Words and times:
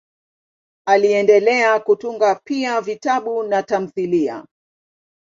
Aliendelea 0.87 1.79
kutunga 1.79 2.35
pia 2.43 2.81
vitabu 2.81 3.43
na 3.43 3.63
tamthiliya. 3.63 4.45